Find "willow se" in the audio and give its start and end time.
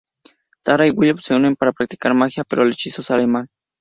0.89-1.35